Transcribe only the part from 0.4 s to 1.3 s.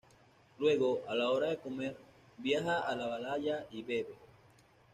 Luego, a la